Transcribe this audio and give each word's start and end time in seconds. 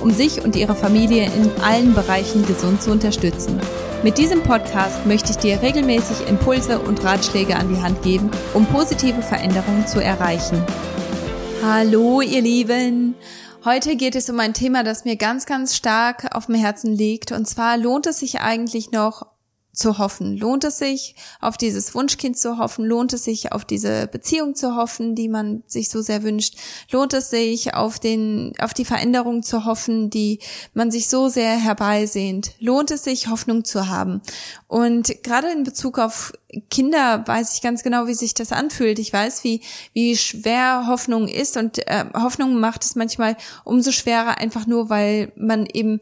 um 0.00 0.10
sich 0.10 0.44
und 0.44 0.56
ihre 0.56 0.74
Familie 0.74 1.26
in 1.26 1.50
allen 1.62 1.94
Bereichen 1.94 2.46
gesund 2.46 2.82
zu 2.82 2.90
unterstützen. 2.90 3.60
Mit 4.02 4.16
diesem 4.16 4.42
Podcast 4.42 5.04
möchte 5.06 5.30
ich 5.32 5.36
dir 5.36 5.60
regelmäßig 5.60 6.26
Impulse 6.28 6.78
und 6.78 7.04
Ratschläge 7.04 7.56
an 7.56 7.68
die 7.68 7.82
Hand 7.82 8.02
geben, 8.02 8.30
um 8.54 8.66
positive 8.66 9.22
Veränderungen 9.22 9.86
zu 9.86 10.02
erreichen. 10.02 10.62
Hallo, 11.62 12.22
ihr 12.22 12.40
Lieben! 12.40 13.14
Heute 13.62 13.96
geht 13.96 14.14
es 14.14 14.30
um 14.30 14.40
ein 14.40 14.54
Thema, 14.54 14.84
das 14.84 15.04
mir 15.04 15.16
ganz, 15.16 15.44
ganz 15.44 15.76
stark 15.76 16.34
auf 16.34 16.46
dem 16.46 16.54
Herzen 16.54 16.96
liegt. 16.96 17.30
Und 17.30 17.46
zwar 17.46 17.76
lohnt 17.76 18.06
es 18.06 18.20
sich 18.20 18.40
eigentlich 18.40 18.90
noch, 18.90 19.26
zu 19.80 19.98
hoffen? 19.98 20.36
Lohnt 20.36 20.64
es 20.64 20.78
sich, 20.78 21.14
auf 21.40 21.56
dieses 21.56 21.94
Wunschkind 21.94 22.38
zu 22.38 22.58
hoffen? 22.58 22.84
Lohnt 22.84 23.12
es 23.12 23.24
sich, 23.24 23.52
auf 23.52 23.64
diese 23.64 24.06
Beziehung 24.06 24.54
zu 24.54 24.76
hoffen, 24.76 25.14
die 25.14 25.28
man 25.28 25.62
sich 25.66 25.88
so 25.88 26.02
sehr 26.02 26.22
wünscht? 26.22 26.56
Lohnt 26.90 27.14
es 27.14 27.30
sich, 27.30 27.74
auf 27.74 27.98
den, 27.98 28.52
auf 28.60 28.74
die 28.74 28.84
Veränderung 28.84 29.42
zu 29.42 29.64
hoffen, 29.64 30.10
die 30.10 30.38
man 30.74 30.90
sich 30.90 31.08
so 31.08 31.28
sehr 31.28 31.56
herbeisehnt? 31.56 32.52
Lohnt 32.60 32.90
es 32.90 33.04
sich, 33.04 33.28
Hoffnung 33.28 33.64
zu 33.64 33.88
haben? 33.88 34.20
Und 34.68 35.22
gerade 35.22 35.50
in 35.50 35.64
Bezug 35.64 35.98
auf 35.98 36.32
Kinder 36.68 37.22
weiß 37.26 37.54
ich 37.54 37.62
ganz 37.62 37.82
genau, 37.82 38.06
wie 38.06 38.14
sich 38.14 38.34
das 38.34 38.52
anfühlt. 38.52 38.98
Ich 38.98 39.12
weiß, 39.12 39.44
wie, 39.44 39.60
wie 39.92 40.16
schwer 40.16 40.86
Hoffnung 40.86 41.28
ist 41.28 41.56
und 41.56 41.78
äh, 41.86 42.04
Hoffnung 42.14 42.58
macht 42.58 42.84
es 42.84 42.96
manchmal 42.96 43.36
umso 43.64 43.92
schwerer, 43.92 44.38
einfach 44.38 44.66
nur, 44.66 44.90
weil 44.90 45.32
man 45.36 45.66
eben 45.66 46.00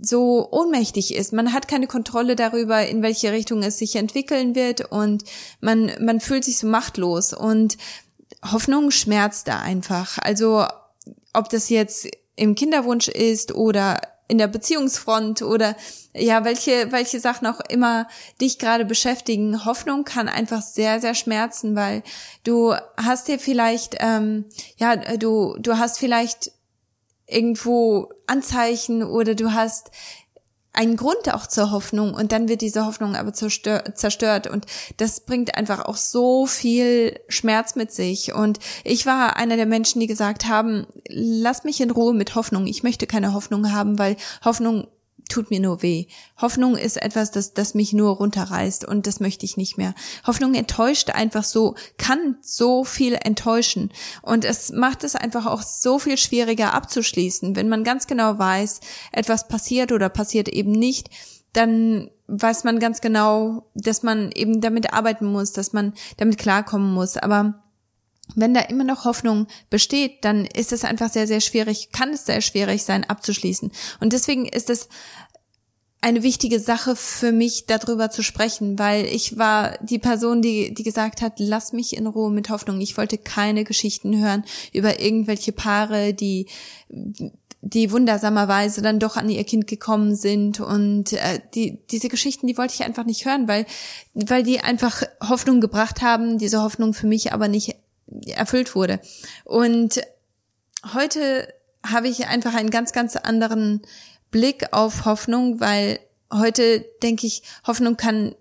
so 0.00 0.48
ohnmächtig 0.50 1.14
ist. 1.14 1.32
Man 1.32 1.52
hat 1.52 1.68
keine 1.68 1.86
Kontrolle 1.86 2.36
darüber, 2.36 2.86
in 2.86 3.02
welche 3.02 3.32
Richtung 3.32 3.62
es 3.62 3.78
sich 3.78 3.96
entwickeln 3.96 4.54
wird 4.54 4.90
und 4.92 5.24
man, 5.60 5.92
man 6.00 6.20
fühlt 6.20 6.44
sich 6.44 6.58
so 6.58 6.66
machtlos 6.66 7.32
und 7.32 7.76
Hoffnung 8.44 8.90
schmerzt 8.90 9.48
da 9.48 9.60
einfach. 9.60 10.18
Also, 10.18 10.66
ob 11.32 11.48
das 11.50 11.68
jetzt 11.68 12.08
im 12.36 12.54
Kinderwunsch 12.54 13.08
ist 13.08 13.54
oder 13.54 14.00
in 14.28 14.38
der 14.38 14.46
Beziehungsfront 14.46 15.42
oder 15.42 15.76
ja, 16.14 16.44
welche, 16.44 16.92
welche 16.92 17.20
Sachen 17.20 17.46
auch 17.46 17.60
immer 17.68 18.06
dich 18.40 18.58
gerade 18.58 18.84
beschäftigen. 18.84 19.64
Hoffnung 19.64 20.04
kann 20.04 20.28
einfach 20.28 20.62
sehr, 20.62 21.00
sehr 21.00 21.14
schmerzen, 21.14 21.74
weil 21.74 22.02
du 22.44 22.74
hast 22.96 23.28
dir 23.28 23.38
vielleicht, 23.38 23.96
ähm, 23.98 24.44
ja, 24.76 24.96
du, 24.96 25.56
du 25.58 25.78
hast 25.78 25.98
vielleicht 25.98 26.52
irgendwo 27.30 28.10
Anzeichen 28.26 29.02
oder 29.02 29.34
du 29.34 29.52
hast 29.52 29.90
einen 30.72 30.96
Grund 30.96 31.32
auch 31.32 31.46
zur 31.46 31.72
Hoffnung 31.72 32.14
und 32.14 32.30
dann 32.30 32.48
wird 32.48 32.60
diese 32.60 32.86
Hoffnung 32.86 33.16
aber 33.16 33.32
zerstört 33.32 34.46
und 34.46 34.66
das 34.98 35.20
bringt 35.20 35.56
einfach 35.56 35.84
auch 35.84 35.96
so 35.96 36.46
viel 36.46 37.18
Schmerz 37.28 37.74
mit 37.74 37.92
sich 37.92 38.32
und 38.32 38.60
ich 38.84 39.04
war 39.04 39.36
einer 39.36 39.56
der 39.56 39.66
Menschen, 39.66 40.00
die 40.00 40.06
gesagt 40.06 40.46
haben, 40.46 40.86
lass 41.08 41.64
mich 41.64 41.80
in 41.80 41.90
Ruhe 41.90 42.14
mit 42.14 42.36
Hoffnung. 42.36 42.66
Ich 42.66 42.84
möchte 42.84 43.08
keine 43.08 43.32
Hoffnung 43.34 43.72
haben, 43.72 43.98
weil 43.98 44.16
Hoffnung 44.44 44.86
tut 45.30 45.50
mir 45.50 45.60
nur 45.60 45.82
weh. 45.82 46.06
Hoffnung 46.40 46.76
ist 46.76 47.00
etwas, 47.00 47.30
das, 47.30 47.54
das 47.54 47.74
mich 47.74 47.92
nur 47.92 48.16
runterreißt 48.16 48.84
und 48.84 49.06
das 49.06 49.20
möchte 49.20 49.46
ich 49.46 49.56
nicht 49.56 49.78
mehr. 49.78 49.94
Hoffnung 50.26 50.54
enttäuscht 50.54 51.10
einfach 51.10 51.44
so, 51.44 51.74
kann 51.96 52.36
so 52.40 52.84
viel 52.84 53.14
enttäuschen 53.14 53.92
und 54.22 54.44
es 54.44 54.72
macht 54.72 55.04
es 55.04 55.16
einfach 55.16 55.46
auch 55.46 55.62
so 55.62 55.98
viel 55.98 56.18
schwieriger 56.18 56.74
abzuschließen. 56.74 57.56
Wenn 57.56 57.68
man 57.68 57.84
ganz 57.84 58.06
genau 58.06 58.38
weiß, 58.38 58.80
etwas 59.12 59.48
passiert 59.48 59.92
oder 59.92 60.08
passiert 60.08 60.48
eben 60.48 60.72
nicht, 60.72 61.08
dann 61.52 62.10
weiß 62.28 62.64
man 62.64 62.78
ganz 62.78 63.00
genau, 63.00 63.70
dass 63.74 64.02
man 64.02 64.30
eben 64.32 64.60
damit 64.60 64.92
arbeiten 64.92 65.26
muss, 65.26 65.52
dass 65.52 65.72
man 65.72 65.94
damit 66.16 66.38
klarkommen 66.38 66.92
muss. 66.94 67.16
Aber 67.16 67.62
wenn 68.34 68.54
da 68.54 68.60
immer 68.60 68.84
noch 68.84 69.04
Hoffnung 69.04 69.46
besteht, 69.70 70.24
dann 70.24 70.44
ist 70.44 70.72
es 70.72 70.84
einfach 70.84 71.10
sehr, 71.10 71.26
sehr 71.26 71.40
schwierig, 71.40 71.90
kann 71.92 72.10
es 72.10 72.26
sehr 72.26 72.40
schwierig 72.40 72.84
sein, 72.84 73.04
abzuschließen. 73.04 73.72
Und 74.00 74.12
deswegen 74.12 74.46
ist 74.46 74.70
es 74.70 74.88
eine 76.02 76.22
wichtige 76.22 76.60
Sache 76.60 76.96
für 76.96 77.30
mich, 77.30 77.66
darüber 77.66 78.10
zu 78.10 78.22
sprechen, 78.22 78.78
weil 78.78 79.04
ich 79.04 79.36
war 79.36 79.76
die 79.82 79.98
Person, 79.98 80.40
die, 80.40 80.72
die 80.72 80.82
gesagt 80.82 81.20
hat, 81.20 81.34
lass 81.36 81.72
mich 81.72 81.96
in 81.96 82.06
Ruhe 82.06 82.30
mit 82.30 82.48
Hoffnung. 82.48 82.80
Ich 82.80 82.96
wollte 82.96 83.18
keine 83.18 83.64
Geschichten 83.64 84.18
hören 84.18 84.44
über 84.72 85.00
irgendwelche 85.00 85.52
Paare, 85.52 86.14
die 86.14 86.46
die 87.62 87.92
wundersamerweise 87.92 88.80
dann 88.80 88.98
doch 88.98 89.16
an 89.16 89.28
ihr 89.28 89.44
Kind 89.44 89.66
gekommen 89.66 90.16
sind 90.16 90.60
und 90.60 91.12
äh, 91.12 91.40
die 91.54 91.78
diese 91.90 92.08
Geschichten, 92.08 92.46
die 92.46 92.56
wollte 92.56 92.72
ich 92.72 92.84
einfach 92.84 93.04
nicht 93.04 93.26
hören, 93.26 93.48
weil 93.48 93.66
weil 94.14 94.42
die 94.42 94.60
einfach 94.60 95.02
Hoffnung 95.20 95.60
gebracht 95.60 96.00
haben, 96.00 96.38
diese 96.38 96.62
Hoffnung 96.62 96.94
für 96.94 97.06
mich 97.06 97.34
aber 97.34 97.48
nicht 97.48 97.76
erfüllt 98.26 98.74
wurde. 98.74 99.00
Und 99.44 100.00
heute 100.94 101.52
habe 101.86 102.08
ich 102.08 102.26
einfach 102.26 102.54
einen 102.54 102.70
ganz, 102.70 102.92
ganz 102.92 103.16
anderen 103.16 103.82
Blick 104.30 104.72
auf 104.72 105.04
Hoffnung, 105.04 105.60
weil 105.60 105.98
heute 106.32 106.84
denke 107.02 107.26
ich, 107.26 107.42
Hoffnung 107.66 107.96
kann 107.96 108.34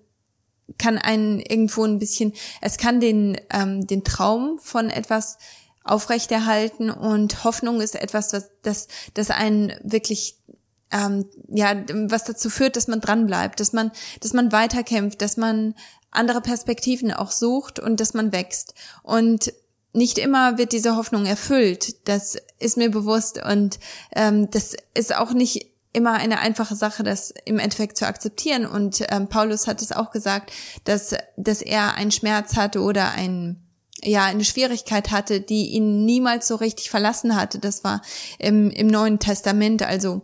kann 0.78 1.00
einen 1.00 1.40
irgendwo 1.40 1.84
ein 1.84 1.98
bisschen, 1.98 2.34
es 2.62 2.78
kann 2.78 3.00
den 3.00 3.42
ähm, 3.50 3.88
den 3.88 4.04
Traum 4.04 4.60
von 4.60 4.92
etwas 4.92 5.40
aufrechterhalten 5.84 6.92
und 6.92 7.44
Hoffnung 7.44 7.82
ist 7.82 7.96
etwas, 7.96 8.30
das 8.30 8.52
das, 8.62 8.88
das 9.16 9.32
einen 9.32 9.74
wirklich 9.82 10.38
ähm, 10.92 11.28
ja 11.48 11.74
was 11.92 12.24
dazu 12.24 12.52
führt, 12.52 12.76
dass 12.76 12.88
man 12.88 13.02
dran 13.02 13.26
bleibt, 13.26 13.60
dass 13.60 13.74
man 13.74 13.92
dass 14.20 14.34
man 14.34 14.52
weiterkämpft, 14.52 15.22
dass 15.24 15.38
man 15.38 15.74
andere 16.12 16.42
Perspektiven 16.42 17.14
auch 17.14 17.32
sucht 17.32 17.80
und 17.80 18.00
dass 18.00 18.14
man 18.14 18.32
wächst. 18.32 18.74
Und 19.04 19.54
nicht 19.94 20.18
immer 20.18 20.58
wird 20.58 20.72
diese 20.72 20.96
Hoffnung 20.96 21.26
erfüllt. 21.26 22.08
Das 22.08 22.38
ist 22.60 22.78
mir 22.78 22.92
bewusst 22.92 23.42
und 23.44 23.80
ähm, 24.16 24.50
das 24.52 24.76
ist 24.94 25.16
auch 25.16 25.34
nicht 25.34 25.68
immer 25.92 26.14
eine 26.14 26.40
einfache 26.40 26.76
Sache, 26.76 27.02
das 27.04 27.34
im 27.46 27.58
Endeffekt 27.58 27.98
zu 27.98 28.06
akzeptieren. 28.06 28.66
Und 28.66 29.04
ähm, 29.10 29.28
Paulus 29.28 29.66
hat 29.66 29.82
es 29.82 29.92
auch 29.92 30.12
gesagt, 30.12 30.52
dass 30.84 31.16
dass 31.38 31.62
er 31.62 31.96
einen 31.96 32.12
Schmerz 32.12 32.56
hatte 32.56 32.82
oder 32.82 33.12
ein 33.12 33.64
ja 34.04 34.26
eine 34.26 34.44
Schwierigkeit 34.44 35.12
hatte, 35.12 35.42
die 35.42 35.72
ihn 35.72 36.06
niemals 36.06 36.48
so 36.48 36.56
richtig 36.56 36.90
verlassen 36.90 37.36
hatte. 37.36 37.60
Das 37.60 37.84
war 37.84 38.02
im, 38.38 38.70
im 38.70 38.88
Neuen 38.88 39.20
Testament, 39.20 39.82
also 39.84 40.22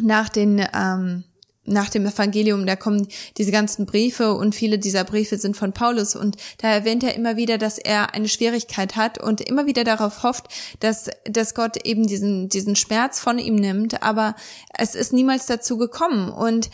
nach 0.00 0.28
den 0.28 0.66
ähm, 0.74 1.24
nach 1.70 1.88
dem 1.88 2.06
Evangelium, 2.06 2.66
da 2.66 2.76
kommen 2.76 3.08
diese 3.38 3.52
ganzen 3.52 3.86
Briefe 3.86 4.34
und 4.34 4.54
viele 4.54 4.78
dieser 4.78 5.04
Briefe 5.04 5.38
sind 5.38 5.56
von 5.56 5.72
Paulus. 5.72 6.16
Und 6.16 6.36
da 6.58 6.68
erwähnt 6.68 7.02
er 7.02 7.14
immer 7.14 7.36
wieder, 7.36 7.58
dass 7.58 7.78
er 7.78 8.14
eine 8.14 8.28
Schwierigkeit 8.28 8.96
hat 8.96 9.22
und 9.22 9.40
immer 9.40 9.66
wieder 9.66 9.84
darauf 9.84 10.22
hofft, 10.22 10.46
dass, 10.80 11.10
dass 11.24 11.54
Gott 11.54 11.84
eben 11.86 12.06
diesen, 12.06 12.48
diesen 12.48 12.76
Schmerz 12.76 13.20
von 13.20 13.38
ihm 13.38 13.54
nimmt, 13.54 14.02
aber 14.02 14.34
es 14.76 14.94
ist 14.94 15.12
niemals 15.12 15.46
dazu 15.46 15.76
gekommen. 15.76 16.30
Und 16.30 16.70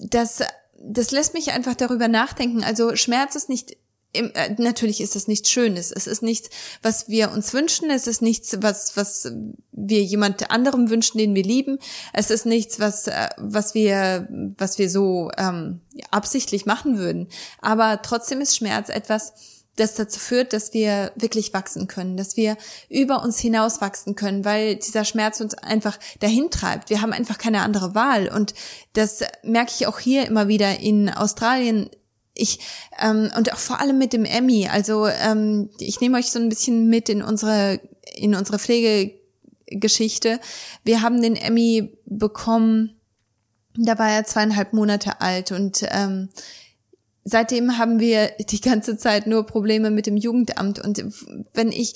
das, 0.00 0.42
das 0.78 1.10
lässt 1.10 1.34
mich 1.34 1.52
einfach 1.52 1.74
darüber 1.74 2.08
nachdenken. 2.08 2.64
Also 2.64 2.96
Schmerz 2.96 3.34
ist 3.34 3.48
nicht 3.48 3.76
im, 4.12 4.32
äh, 4.34 4.54
natürlich 4.58 5.00
ist 5.00 5.14
das 5.14 5.28
nichts 5.28 5.50
Schönes. 5.50 5.92
Es 5.92 6.06
ist 6.06 6.22
nichts, 6.22 6.50
was 6.82 7.08
wir 7.08 7.30
uns 7.30 7.52
wünschen. 7.52 7.90
Es 7.90 8.06
ist 8.06 8.22
nichts, 8.22 8.56
was, 8.60 8.96
was 8.96 9.32
wir 9.72 10.02
jemand 10.02 10.50
anderem 10.50 10.90
wünschen, 10.90 11.18
den 11.18 11.34
wir 11.34 11.44
lieben. 11.44 11.78
Es 12.12 12.30
ist 12.30 12.46
nichts, 12.46 12.80
was, 12.80 13.06
äh, 13.06 13.28
was 13.36 13.74
wir, 13.74 14.28
was 14.58 14.78
wir 14.78 14.90
so 14.90 15.30
ähm, 15.36 15.80
absichtlich 16.10 16.66
machen 16.66 16.98
würden. 16.98 17.28
Aber 17.60 18.02
trotzdem 18.02 18.40
ist 18.40 18.56
Schmerz 18.56 18.88
etwas, 18.88 19.32
das 19.76 19.94
dazu 19.94 20.18
führt, 20.18 20.52
dass 20.52 20.74
wir 20.74 21.12
wirklich 21.14 21.52
wachsen 21.54 21.86
können, 21.86 22.16
dass 22.16 22.36
wir 22.36 22.56
über 22.88 23.22
uns 23.22 23.38
hinaus 23.38 23.80
wachsen 23.80 24.14
können, 24.14 24.44
weil 24.44 24.76
dieser 24.76 25.04
Schmerz 25.04 25.40
uns 25.40 25.54
einfach 25.54 25.98
dahin 26.18 26.50
treibt. 26.50 26.90
Wir 26.90 27.00
haben 27.00 27.12
einfach 27.12 27.38
keine 27.38 27.62
andere 27.62 27.94
Wahl. 27.94 28.28
Und 28.28 28.54
das 28.92 29.22
merke 29.42 29.72
ich 29.78 29.86
auch 29.86 29.98
hier 29.98 30.26
immer 30.26 30.48
wieder 30.48 30.80
in 30.80 31.08
Australien 31.08 31.88
ich 32.34 32.60
ähm, 33.00 33.30
und 33.36 33.52
auch 33.52 33.58
vor 33.58 33.80
allem 33.80 33.98
mit 33.98 34.12
dem 34.12 34.24
Emmy. 34.24 34.68
Also 34.68 35.06
ähm, 35.06 35.70
ich 35.78 36.00
nehme 36.00 36.18
euch 36.18 36.30
so 36.30 36.38
ein 36.38 36.48
bisschen 36.48 36.88
mit 36.88 37.08
in 37.08 37.22
unsere 37.22 37.80
in 38.14 38.34
unsere 38.34 38.58
Pflegegeschichte. 38.58 40.40
Wir 40.84 41.02
haben 41.02 41.22
den 41.22 41.36
Emmy 41.36 41.98
bekommen. 42.06 42.96
Da 43.76 43.98
war 43.98 44.10
er 44.10 44.24
zweieinhalb 44.24 44.72
Monate 44.72 45.20
alt 45.20 45.52
und 45.52 45.84
ähm, 45.90 46.28
seitdem 47.30 47.78
haben 47.78 48.00
wir 48.00 48.30
die 48.38 48.60
ganze 48.60 48.96
Zeit 48.96 49.26
nur 49.26 49.46
Probleme 49.46 49.90
mit 49.90 50.06
dem 50.06 50.16
Jugendamt. 50.16 50.78
Und 50.78 51.02
wenn 51.54 51.72
ich 51.72 51.94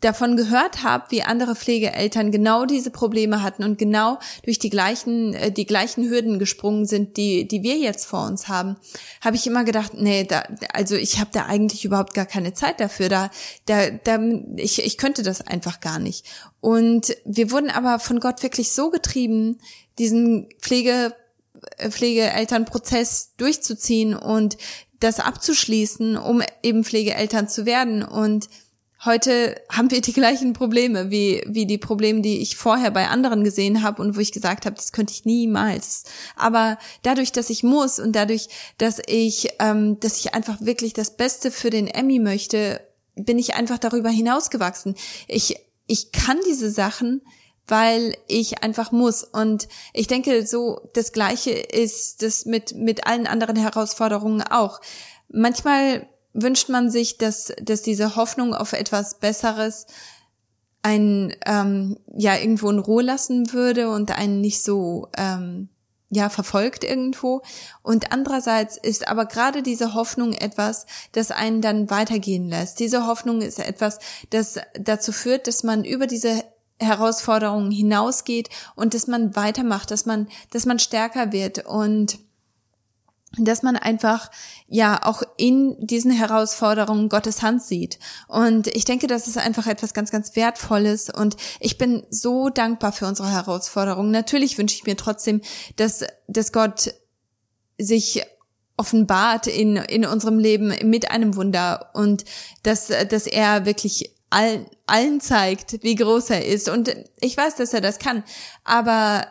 davon 0.00 0.36
gehört 0.36 0.82
habe, 0.82 1.06
wie 1.08 1.22
andere 1.22 1.56
Pflegeeltern 1.56 2.30
genau 2.30 2.66
diese 2.66 2.90
Probleme 2.90 3.42
hatten 3.42 3.64
und 3.64 3.78
genau 3.78 4.18
durch 4.44 4.58
die 4.58 4.68
gleichen, 4.68 5.32
äh, 5.34 5.50
die 5.50 5.66
gleichen 5.66 6.08
Hürden 6.08 6.38
gesprungen 6.38 6.84
sind, 6.84 7.16
die, 7.16 7.48
die 7.48 7.62
wir 7.62 7.76
jetzt 7.78 8.04
vor 8.06 8.26
uns 8.26 8.48
haben, 8.48 8.76
habe 9.22 9.36
ich 9.36 9.46
immer 9.46 9.64
gedacht, 9.64 9.92
nee, 9.94 10.24
da, 10.24 10.44
also 10.72 10.96
ich 10.96 11.18
habe 11.18 11.30
da 11.32 11.46
eigentlich 11.46 11.84
überhaupt 11.84 12.12
gar 12.12 12.26
keine 12.26 12.52
Zeit 12.52 12.78
dafür. 12.78 13.08
Da, 13.08 13.30
da, 13.64 13.90
da 13.90 14.20
ich, 14.56 14.84
ich 14.84 14.98
könnte 14.98 15.22
das 15.22 15.40
einfach 15.40 15.80
gar 15.80 15.98
nicht. 15.98 16.26
Und 16.60 17.16
wir 17.24 17.50
wurden 17.50 17.70
aber 17.70 17.98
von 17.98 18.20
Gott 18.20 18.42
wirklich 18.42 18.72
so 18.72 18.90
getrieben, 18.90 19.58
diesen 19.98 20.48
Pflege 20.60 21.14
Pflegeelternprozess 21.78 23.34
durchzuziehen 23.36 24.14
und 24.14 24.56
das 25.00 25.20
abzuschließen, 25.20 26.16
um 26.16 26.42
eben 26.62 26.84
Pflegeeltern 26.84 27.48
zu 27.48 27.66
werden. 27.66 28.02
Und 28.02 28.48
heute 29.04 29.60
haben 29.70 29.90
wir 29.90 30.00
die 30.00 30.12
gleichen 30.12 30.52
Probleme 30.52 31.10
wie, 31.10 31.42
wie 31.46 31.66
die 31.66 31.78
Probleme, 31.78 32.22
die 32.22 32.40
ich 32.40 32.56
vorher 32.56 32.90
bei 32.90 33.08
anderen 33.08 33.44
gesehen 33.44 33.82
habe 33.82 34.02
und 34.02 34.16
wo 34.16 34.20
ich 34.20 34.32
gesagt 34.32 34.66
habe, 34.66 34.76
das 34.76 34.92
könnte 34.92 35.12
ich 35.12 35.24
niemals. 35.24 36.04
Aber 36.34 36.78
dadurch, 37.02 37.32
dass 37.32 37.50
ich 37.50 37.62
muss 37.62 37.98
und 37.98 38.12
dadurch, 38.12 38.48
dass 38.78 39.00
ich, 39.06 39.48
ähm, 39.58 40.00
dass 40.00 40.18
ich 40.18 40.34
einfach 40.34 40.60
wirklich 40.60 40.94
das 40.94 41.16
Beste 41.16 41.50
für 41.50 41.70
den 41.70 41.88
Emmy 41.88 42.18
möchte, 42.18 42.80
bin 43.14 43.38
ich 43.38 43.54
einfach 43.54 43.78
darüber 43.78 44.10
hinausgewachsen. 44.10 44.94
Ich, 45.28 45.56
ich 45.86 46.12
kann 46.12 46.38
diese 46.46 46.70
Sachen, 46.70 47.22
weil 47.68 48.16
ich 48.28 48.62
einfach 48.62 48.92
muss. 48.92 49.24
Und 49.24 49.68
ich 49.92 50.06
denke, 50.06 50.46
so 50.46 50.80
das 50.94 51.12
Gleiche 51.12 51.50
ist 51.50 52.22
das 52.22 52.46
mit, 52.46 52.74
mit 52.74 53.06
allen 53.06 53.26
anderen 53.26 53.56
Herausforderungen 53.56 54.42
auch. 54.42 54.80
Manchmal 55.28 56.08
wünscht 56.32 56.68
man 56.68 56.90
sich, 56.90 57.18
dass, 57.18 57.52
dass 57.60 57.82
diese 57.82 58.16
Hoffnung 58.16 58.54
auf 58.54 58.72
etwas 58.72 59.18
Besseres 59.18 59.86
einen 60.82 61.34
ähm, 61.44 61.98
ja 62.16 62.36
irgendwo 62.36 62.70
in 62.70 62.78
Ruhe 62.78 63.02
lassen 63.02 63.52
würde 63.52 63.90
und 63.90 64.16
einen 64.16 64.40
nicht 64.40 64.62
so 64.62 65.08
ähm, 65.16 65.68
ja 66.10 66.28
verfolgt 66.28 66.84
irgendwo 66.84 67.42
und 67.82 68.12
andererseits 68.12 68.76
ist 68.76 69.08
aber 69.08 69.26
gerade 69.26 69.64
diese 69.64 69.94
Hoffnung 69.94 70.32
etwas, 70.32 70.86
das 71.10 71.32
einen 71.32 71.60
dann 71.60 71.90
weitergehen 71.90 72.48
lässt. 72.48 72.78
Diese 72.78 73.08
Hoffnung 73.08 73.40
ist 73.40 73.58
etwas, 73.58 73.98
das 74.30 74.60
dazu 74.78 75.10
führt, 75.10 75.48
dass 75.48 75.64
man 75.64 75.84
über 75.84 76.06
diese 76.06 76.44
Herausforderungen 76.78 77.70
hinausgeht 77.70 78.50
und 78.74 78.94
dass 78.94 79.06
man 79.06 79.34
weitermacht, 79.34 79.90
dass 79.90 80.06
man, 80.06 80.28
dass 80.50 80.66
man 80.66 80.78
stärker 80.78 81.32
wird 81.32 81.66
und 81.66 82.18
dass 83.38 83.62
man 83.62 83.76
einfach 83.76 84.30
ja 84.66 85.00
auch 85.02 85.22
in 85.36 85.76
diesen 85.86 86.10
Herausforderungen 86.10 87.08
Gottes 87.08 87.42
Hand 87.42 87.62
sieht. 87.62 87.98
Und 88.28 88.68
ich 88.68 88.84
denke, 88.84 89.06
das 89.06 89.28
ist 89.28 89.36
einfach 89.36 89.66
etwas 89.66 89.94
ganz, 89.94 90.10
ganz 90.10 90.36
Wertvolles. 90.36 91.10
Und 91.10 91.36
ich 91.60 91.76
bin 91.76 92.06
so 92.08 92.48
dankbar 92.48 92.92
für 92.92 93.06
unsere 93.06 93.30
Herausforderungen. 93.30 94.10
Natürlich 94.10 94.56
wünsche 94.58 94.76
ich 94.76 94.84
mir 94.84 94.96
trotzdem, 94.96 95.42
dass, 95.76 96.04
dass 96.28 96.52
Gott 96.52 96.94
sich 97.78 98.22
offenbart 98.78 99.46
in, 99.46 99.76
in 99.76 100.04
unserem 100.06 100.38
Leben 100.38 100.74
mit 100.88 101.10
einem 101.10 101.34
Wunder 101.36 101.90
und 101.94 102.24
dass, 102.62 102.88
dass 102.88 103.26
er 103.26 103.66
wirklich 103.66 104.15
allen, 104.30 104.66
allen 104.86 105.20
zeigt, 105.20 105.82
wie 105.82 105.94
groß 105.94 106.30
er 106.30 106.46
ist. 106.46 106.68
Und 106.68 106.94
ich 107.20 107.36
weiß, 107.36 107.56
dass 107.56 107.72
er 107.72 107.80
das 107.80 107.98
kann. 107.98 108.24
Aber 108.64 109.26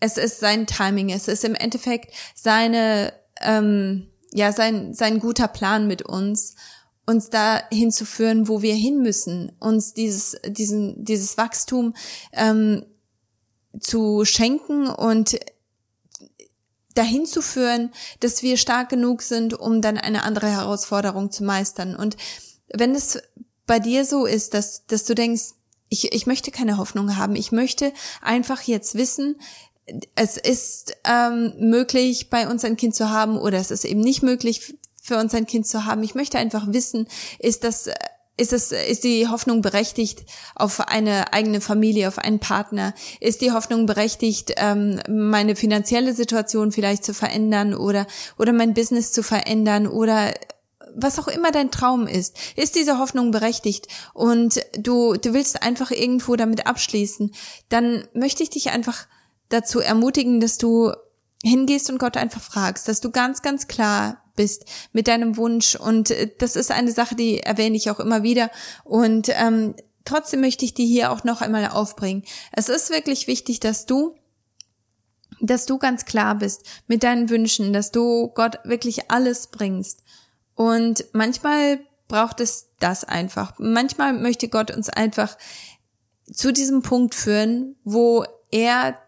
es 0.00 0.16
ist 0.16 0.40
sein 0.40 0.66
Timing. 0.66 1.10
Es 1.10 1.28
ist 1.28 1.44
im 1.44 1.54
Endeffekt 1.54 2.14
seine, 2.34 3.12
ähm, 3.40 4.08
ja, 4.32 4.52
sein, 4.52 4.94
sein 4.94 5.18
guter 5.20 5.48
Plan 5.48 5.86
mit 5.86 6.02
uns, 6.02 6.54
uns 7.06 7.30
da 7.30 7.62
hinzuführen, 7.70 8.48
wo 8.48 8.62
wir 8.62 8.74
hin 8.74 9.02
müssen, 9.02 9.52
uns 9.58 9.94
dieses, 9.94 10.36
diesen, 10.46 11.04
dieses 11.04 11.36
Wachstum 11.36 11.94
ähm, 12.32 12.84
zu 13.80 14.24
schenken 14.24 14.88
und 14.88 15.38
dahin 16.94 17.26
zu 17.26 17.42
führen, 17.42 17.92
dass 18.20 18.42
wir 18.42 18.56
stark 18.56 18.88
genug 18.88 19.22
sind, 19.22 19.54
um 19.54 19.80
dann 19.80 19.98
eine 19.98 20.24
andere 20.24 20.48
Herausforderung 20.48 21.30
zu 21.30 21.44
meistern. 21.44 21.94
Und 21.94 22.16
wenn 22.72 22.94
es 22.94 23.20
bei 23.70 23.78
dir 23.78 24.04
so 24.04 24.26
ist, 24.26 24.54
dass, 24.54 24.84
dass 24.86 25.04
du 25.04 25.14
denkst, 25.14 25.52
ich, 25.88 26.12
ich 26.12 26.26
möchte 26.26 26.50
keine 26.50 26.76
Hoffnung 26.76 27.16
haben, 27.16 27.36
ich 27.36 27.52
möchte 27.52 27.92
einfach 28.20 28.62
jetzt 28.62 28.96
wissen, 28.96 29.40
es 30.16 30.36
ist 30.36 30.96
ähm, 31.04 31.52
möglich, 31.60 32.30
bei 32.30 32.48
uns 32.48 32.64
ein 32.64 32.76
Kind 32.76 32.96
zu 32.96 33.10
haben 33.10 33.38
oder 33.38 33.58
es 33.58 33.70
ist 33.70 33.84
eben 33.84 34.00
nicht 34.00 34.24
möglich, 34.24 34.74
für 35.00 35.18
uns 35.18 35.34
ein 35.34 35.46
Kind 35.46 35.68
zu 35.68 35.84
haben. 35.84 36.02
Ich 36.02 36.16
möchte 36.16 36.36
einfach 36.36 36.66
wissen, 36.72 37.06
ist 37.38 37.62
das 37.62 37.88
ist 38.36 38.52
es, 38.52 38.72
ist 38.72 39.04
die 39.04 39.28
Hoffnung 39.28 39.62
berechtigt 39.62 40.24
auf 40.56 40.80
eine 40.88 41.32
eigene 41.32 41.60
Familie, 41.60 42.08
auf 42.08 42.18
einen 42.18 42.40
Partner? 42.40 42.92
Ist 43.20 43.40
die 43.40 43.52
Hoffnung 43.52 43.86
berechtigt, 43.86 44.54
ähm, 44.56 45.00
meine 45.08 45.54
finanzielle 45.54 46.12
Situation 46.12 46.72
vielleicht 46.72 47.04
zu 47.04 47.14
verändern 47.14 47.74
oder, 47.74 48.08
oder 48.36 48.52
mein 48.52 48.74
Business 48.74 49.12
zu 49.12 49.22
verändern 49.22 49.86
oder 49.86 50.34
was 50.94 51.18
auch 51.18 51.28
immer 51.28 51.50
dein 51.50 51.70
Traum 51.70 52.06
ist, 52.06 52.36
ist 52.56 52.74
diese 52.76 52.98
Hoffnung 52.98 53.30
berechtigt 53.30 53.88
und 54.14 54.60
du, 54.78 55.14
du 55.14 55.34
willst 55.34 55.62
einfach 55.62 55.90
irgendwo 55.90 56.36
damit 56.36 56.66
abschließen, 56.66 57.32
dann 57.68 58.06
möchte 58.14 58.42
ich 58.42 58.50
dich 58.50 58.70
einfach 58.70 59.06
dazu 59.48 59.80
ermutigen, 59.80 60.40
dass 60.40 60.58
du 60.58 60.92
hingehst 61.42 61.90
und 61.90 61.98
Gott 61.98 62.16
einfach 62.16 62.42
fragst, 62.42 62.88
dass 62.88 63.00
du 63.00 63.10
ganz, 63.10 63.42
ganz 63.42 63.66
klar 63.66 64.22
bist 64.36 64.64
mit 64.92 65.08
deinem 65.08 65.36
Wunsch. 65.36 65.74
Und 65.74 66.14
das 66.38 66.56
ist 66.56 66.70
eine 66.70 66.92
Sache, 66.92 67.14
die 67.14 67.40
erwähne 67.40 67.76
ich 67.76 67.90
auch 67.90 68.00
immer 68.00 68.22
wieder. 68.22 68.50
Und 68.84 69.28
ähm, 69.30 69.74
trotzdem 70.04 70.40
möchte 70.40 70.64
ich 70.64 70.74
die 70.74 70.86
hier 70.86 71.10
auch 71.10 71.24
noch 71.24 71.40
einmal 71.40 71.68
aufbringen. 71.68 72.24
Es 72.52 72.68
ist 72.68 72.90
wirklich 72.90 73.26
wichtig, 73.26 73.60
dass 73.60 73.86
du 73.86 74.14
dass 75.42 75.64
du 75.64 75.78
ganz 75.78 76.04
klar 76.04 76.34
bist 76.34 76.66
mit 76.86 77.02
deinen 77.02 77.30
Wünschen, 77.30 77.72
dass 77.72 77.90
du 77.90 78.28
Gott 78.34 78.58
wirklich 78.64 79.10
alles 79.10 79.46
bringst. 79.46 80.02
Und 80.60 81.06
manchmal 81.14 81.80
braucht 82.06 82.38
es 82.38 82.68
das 82.80 83.04
einfach. 83.04 83.54
Manchmal 83.56 84.12
möchte 84.12 84.48
Gott 84.48 84.70
uns 84.70 84.90
einfach 84.90 85.38
zu 86.30 86.52
diesem 86.52 86.82
Punkt 86.82 87.14
führen, 87.14 87.76
wo 87.82 88.26
er 88.50 88.98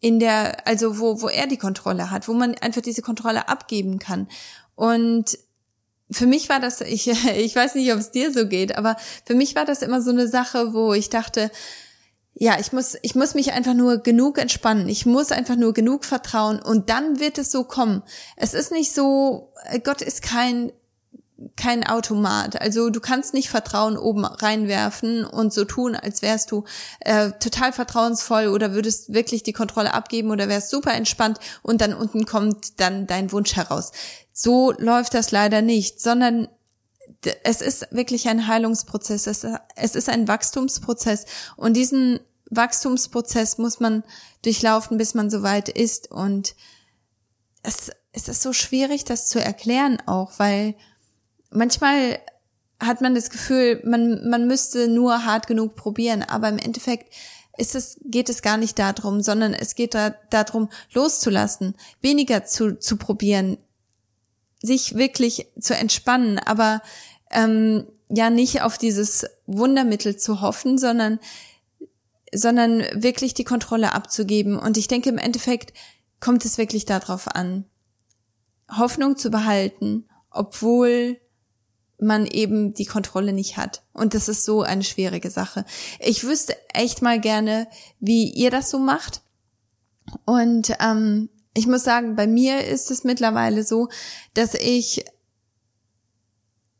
in 0.00 0.18
der, 0.18 0.66
also 0.66 0.98
wo, 0.98 1.22
wo 1.22 1.28
er 1.28 1.46
die 1.46 1.56
Kontrolle 1.56 2.10
hat, 2.10 2.26
wo 2.26 2.32
man 2.32 2.56
einfach 2.56 2.82
diese 2.82 3.00
Kontrolle 3.00 3.48
abgeben 3.48 4.00
kann. 4.00 4.26
Und 4.74 5.38
für 6.10 6.26
mich 6.26 6.48
war 6.48 6.58
das, 6.58 6.80
ich, 6.80 7.06
ich 7.06 7.54
weiß 7.54 7.76
nicht, 7.76 7.92
ob 7.92 8.00
es 8.00 8.10
dir 8.10 8.32
so 8.32 8.48
geht, 8.48 8.76
aber 8.76 8.96
für 9.24 9.36
mich 9.36 9.54
war 9.54 9.64
das 9.64 9.82
immer 9.82 10.02
so 10.02 10.10
eine 10.10 10.26
Sache, 10.26 10.74
wo 10.74 10.94
ich 10.94 11.10
dachte, 11.10 11.52
ja, 12.34 12.58
ich 12.58 12.72
muss, 12.72 12.96
ich 13.02 13.14
muss 13.14 13.34
mich 13.34 13.52
einfach 13.52 13.74
nur 13.74 13.98
genug 13.98 14.38
entspannen. 14.38 14.88
Ich 14.88 15.06
muss 15.06 15.30
einfach 15.32 15.56
nur 15.56 15.74
genug 15.74 16.04
vertrauen 16.04 16.60
und 16.60 16.90
dann 16.90 17.20
wird 17.20 17.38
es 17.38 17.52
so 17.52 17.62
kommen. 17.62 18.02
Es 18.36 18.54
ist 18.54 18.72
nicht 18.72 18.92
so, 18.92 19.52
Gott 19.84 20.02
ist 20.02 20.22
kein 20.22 20.72
kein 21.56 21.86
Automat. 21.86 22.60
Also 22.60 22.90
du 22.90 23.00
kannst 23.00 23.34
nicht 23.34 23.50
Vertrauen 23.50 23.96
oben 23.96 24.24
reinwerfen 24.24 25.24
und 25.24 25.52
so 25.52 25.64
tun, 25.64 25.94
als 25.94 26.22
wärst 26.22 26.50
du 26.50 26.64
äh, 27.00 27.30
total 27.32 27.72
vertrauensvoll 27.72 28.48
oder 28.48 28.72
würdest 28.72 29.12
wirklich 29.12 29.42
die 29.42 29.52
Kontrolle 29.52 29.94
abgeben 29.94 30.30
oder 30.30 30.48
wärst 30.48 30.70
super 30.70 30.94
entspannt 30.94 31.38
und 31.62 31.80
dann 31.80 31.94
unten 31.94 32.26
kommt 32.26 32.80
dann 32.80 33.06
dein 33.06 33.32
Wunsch 33.32 33.56
heraus. 33.56 33.92
So 34.32 34.72
läuft 34.78 35.14
das 35.14 35.30
leider 35.30 35.62
nicht, 35.62 36.00
sondern 36.00 36.48
es 37.44 37.60
ist 37.60 37.86
wirklich 37.90 38.28
ein 38.28 38.46
Heilungsprozess, 38.46 39.26
es, 39.26 39.46
es 39.76 39.94
ist 39.94 40.08
ein 40.08 40.28
Wachstumsprozess 40.28 41.26
und 41.56 41.76
diesen 41.76 42.20
Wachstumsprozess 42.50 43.58
muss 43.58 43.80
man 43.80 44.02
durchlaufen, 44.42 44.98
bis 44.98 45.14
man 45.14 45.30
soweit 45.30 45.68
ist 45.68 46.10
und 46.10 46.54
es, 47.62 47.90
es 48.12 48.28
ist 48.28 48.42
so 48.42 48.52
schwierig, 48.52 49.04
das 49.04 49.28
zu 49.28 49.40
erklären 49.40 50.02
auch, 50.06 50.32
weil 50.38 50.74
manchmal 51.52 52.18
hat 52.80 53.00
man 53.00 53.14
das 53.14 53.30
Gefühl, 53.30 53.80
man, 53.84 54.28
man 54.28 54.46
müsste 54.46 54.88
nur 54.88 55.24
hart 55.24 55.46
genug 55.46 55.76
probieren, 55.76 56.22
aber 56.22 56.48
im 56.48 56.58
Endeffekt 56.58 57.14
ist 57.56 57.74
es, 57.74 58.00
geht 58.04 58.28
es 58.28 58.42
gar 58.42 58.56
nicht 58.56 58.78
darum, 58.78 59.20
sondern 59.20 59.54
es 59.54 59.74
geht 59.74 59.94
da, 59.94 60.10
darum, 60.30 60.68
loszulassen, 60.92 61.74
weniger 62.00 62.44
zu, 62.44 62.78
zu 62.78 62.96
probieren, 62.96 63.58
sich 64.60 64.96
wirklich 64.96 65.46
zu 65.60 65.74
entspannen, 65.74 66.38
aber 66.38 66.82
ähm, 67.30 67.86
ja 68.08 68.30
nicht 68.30 68.62
auf 68.62 68.78
dieses 68.78 69.26
Wundermittel 69.46 70.16
zu 70.16 70.40
hoffen, 70.40 70.78
sondern 70.78 71.18
sondern 72.34 72.80
wirklich 72.94 73.34
die 73.34 73.44
Kontrolle 73.44 73.92
abzugeben. 73.92 74.58
Und 74.58 74.78
ich 74.78 74.88
denke, 74.88 75.10
im 75.10 75.18
Endeffekt 75.18 75.74
kommt 76.18 76.44
es 76.46 76.56
wirklich 76.56 76.86
darauf 76.86 77.28
an. 77.28 77.66
Hoffnung 78.70 79.18
zu 79.18 79.30
behalten, 79.30 80.08
obwohl 80.30 81.18
man 82.02 82.26
eben 82.26 82.74
die 82.74 82.84
Kontrolle 82.84 83.32
nicht 83.32 83.56
hat. 83.56 83.82
Und 83.92 84.14
das 84.14 84.28
ist 84.28 84.44
so 84.44 84.62
eine 84.62 84.84
schwierige 84.84 85.30
Sache. 85.30 85.64
Ich 85.98 86.24
wüsste 86.24 86.56
echt 86.74 87.02
mal 87.02 87.20
gerne, 87.20 87.68
wie 88.00 88.30
ihr 88.30 88.50
das 88.50 88.70
so 88.70 88.78
macht. 88.78 89.22
Und 90.24 90.76
ähm, 90.80 91.28
ich 91.54 91.66
muss 91.66 91.84
sagen, 91.84 92.16
bei 92.16 92.26
mir 92.26 92.64
ist 92.64 92.90
es 92.90 93.04
mittlerweile 93.04 93.62
so, 93.62 93.88
dass 94.34 94.54
ich 94.54 95.04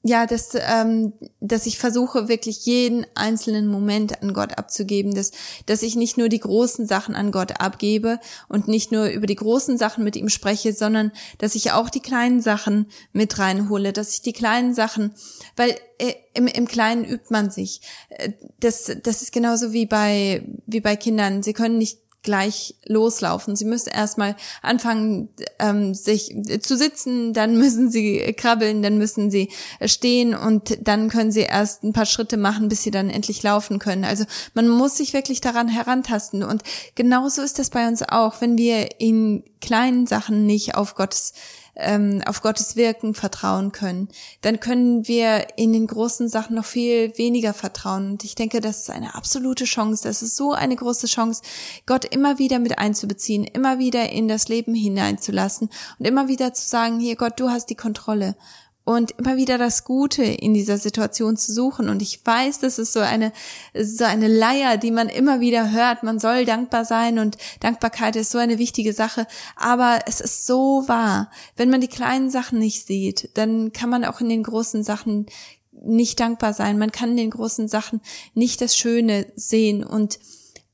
ja, 0.04 0.26
dass, 0.26 0.50
ähm, 0.54 1.12
dass 1.40 1.66
ich 1.66 1.78
versuche, 1.78 2.28
wirklich 2.28 2.66
jeden 2.66 3.06
einzelnen 3.14 3.68
Moment 3.68 4.20
an 4.20 4.34
Gott 4.34 4.58
abzugeben, 4.58 5.14
dass, 5.14 5.30
dass 5.66 5.82
ich 5.82 5.94
nicht 5.94 6.18
nur 6.18 6.28
die 6.28 6.40
großen 6.40 6.86
Sachen 6.86 7.14
an 7.14 7.30
Gott 7.30 7.60
abgebe 7.60 8.18
und 8.48 8.66
nicht 8.66 8.90
nur 8.90 9.06
über 9.06 9.26
die 9.26 9.36
großen 9.36 9.78
Sachen 9.78 10.02
mit 10.02 10.16
ihm 10.16 10.28
spreche, 10.28 10.72
sondern 10.72 11.12
dass 11.38 11.54
ich 11.54 11.70
auch 11.70 11.88
die 11.88 12.00
kleinen 12.00 12.40
Sachen 12.40 12.86
mit 13.12 13.38
reinhole, 13.38 13.92
dass 13.92 14.14
ich 14.14 14.22
die 14.22 14.32
kleinen 14.32 14.74
Sachen, 14.74 15.14
weil 15.54 15.76
äh, 15.98 16.14
im, 16.34 16.48
im 16.48 16.66
Kleinen 16.66 17.04
übt 17.04 17.26
man 17.28 17.50
sich. 17.50 17.80
Äh, 18.08 18.32
das, 18.58 18.90
das 19.04 19.22
ist 19.22 19.32
genauso 19.32 19.72
wie 19.72 19.86
bei, 19.86 20.42
wie 20.66 20.80
bei 20.80 20.96
Kindern. 20.96 21.44
Sie 21.44 21.52
können 21.52 21.78
nicht 21.78 22.01
gleich 22.22 22.76
loslaufen. 22.86 23.56
Sie 23.56 23.64
müssen 23.64 23.90
erstmal 23.90 24.36
anfangen, 24.62 25.28
ähm, 25.58 25.94
sich 25.94 26.34
zu 26.60 26.76
sitzen, 26.76 27.32
dann 27.32 27.56
müssen 27.58 27.90
sie 27.90 28.32
krabbeln, 28.36 28.82
dann 28.82 28.98
müssen 28.98 29.30
sie 29.30 29.48
stehen 29.84 30.34
und 30.34 30.78
dann 30.86 31.08
können 31.08 31.32
sie 31.32 31.40
erst 31.40 31.82
ein 31.82 31.92
paar 31.92 32.06
Schritte 32.06 32.36
machen, 32.36 32.68
bis 32.68 32.82
sie 32.82 32.90
dann 32.90 33.10
endlich 33.10 33.42
laufen 33.42 33.78
können. 33.78 34.04
Also 34.04 34.24
man 34.54 34.68
muss 34.68 34.96
sich 34.96 35.12
wirklich 35.12 35.40
daran 35.40 35.68
herantasten. 35.68 36.42
Und 36.42 36.62
genauso 36.94 37.42
ist 37.42 37.58
das 37.58 37.70
bei 37.70 37.86
uns 37.88 38.02
auch, 38.02 38.40
wenn 38.40 38.56
wir 38.56 39.00
in 39.00 39.42
kleinen 39.60 40.06
Sachen 40.06 40.46
nicht 40.46 40.74
auf 40.74 40.94
Gottes 40.94 41.32
ähm, 41.76 42.22
auf 42.26 42.42
Gottes 42.42 42.76
Wirken 42.76 43.14
vertrauen 43.14 43.72
können, 43.72 44.08
dann 44.42 44.60
können 44.60 45.08
wir 45.08 45.46
in 45.56 45.72
den 45.72 45.86
großen 45.86 46.28
Sachen 46.28 46.56
noch 46.56 46.64
viel 46.64 47.16
weniger 47.16 47.54
vertrauen. 47.54 48.12
Und 48.12 48.24
ich 48.24 48.34
denke, 48.34 48.60
das 48.60 48.80
ist 48.80 48.90
eine 48.90 49.14
absolute 49.14 49.64
Chance. 49.64 50.04
Das 50.04 50.22
ist 50.22 50.36
so 50.36 50.52
eine 50.52 50.76
große 50.76 51.06
Chance, 51.06 51.42
Gott 51.86 52.04
immer 52.04 52.38
wieder 52.38 52.58
mit 52.58 52.78
einzubeziehen, 52.78 53.44
immer 53.44 53.78
wieder 53.78 54.10
in 54.10 54.28
das 54.28 54.48
Leben 54.48 54.74
hineinzulassen 54.74 55.70
und 55.98 56.06
immer 56.06 56.28
wieder 56.28 56.52
zu 56.52 56.66
sagen, 56.66 57.00
hier 57.00 57.16
Gott, 57.16 57.40
du 57.40 57.48
hast 57.48 57.66
die 57.66 57.76
Kontrolle 57.76 58.36
und 58.84 59.12
immer 59.12 59.36
wieder 59.36 59.58
das 59.58 59.84
Gute 59.84 60.24
in 60.24 60.54
dieser 60.54 60.78
Situation 60.78 61.36
zu 61.36 61.52
suchen. 61.52 61.88
Und 61.88 62.02
ich 62.02 62.24
weiß, 62.24 62.58
das 62.58 62.78
ist 62.78 62.92
so 62.92 63.00
eine, 63.00 63.32
so 63.74 64.04
eine 64.04 64.28
Leier, 64.28 64.76
die 64.76 64.90
man 64.90 65.08
immer 65.08 65.40
wieder 65.40 65.70
hört. 65.70 66.02
Man 66.02 66.18
soll 66.18 66.44
dankbar 66.44 66.84
sein 66.84 67.18
und 67.18 67.38
Dankbarkeit 67.60 68.16
ist 68.16 68.30
so 68.30 68.38
eine 68.38 68.58
wichtige 68.58 68.92
Sache. 68.92 69.26
Aber 69.56 70.00
es 70.06 70.20
ist 70.20 70.46
so 70.46 70.84
wahr. 70.86 71.30
Wenn 71.56 71.70
man 71.70 71.80
die 71.80 71.88
kleinen 71.88 72.30
Sachen 72.30 72.58
nicht 72.58 72.86
sieht, 72.86 73.30
dann 73.34 73.72
kann 73.72 73.90
man 73.90 74.04
auch 74.04 74.20
in 74.20 74.28
den 74.28 74.42
großen 74.42 74.82
Sachen 74.82 75.26
nicht 75.70 76.18
dankbar 76.20 76.52
sein. 76.52 76.78
Man 76.78 76.92
kann 76.92 77.10
in 77.10 77.16
den 77.16 77.30
großen 77.30 77.68
Sachen 77.68 78.00
nicht 78.34 78.60
das 78.60 78.76
Schöne 78.76 79.26
sehen 79.36 79.84
und 79.84 80.18